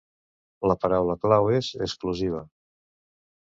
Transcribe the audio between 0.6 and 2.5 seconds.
La paraula clau és «exclusiva»!